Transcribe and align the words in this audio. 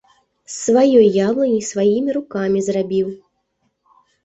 З 0.53 0.53
сваёй 0.59 1.09
яблыні 1.27 1.59
й 1.59 1.67
сваімі 1.71 2.17
рукамі 2.19 2.59
зрабіў. 2.71 3.15